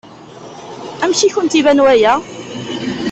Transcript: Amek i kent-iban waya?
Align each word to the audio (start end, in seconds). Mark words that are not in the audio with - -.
Amek 1.03 1.21
i 1.21 1.29
kent-iban 1.33 1.83
waya? 1.85 2.13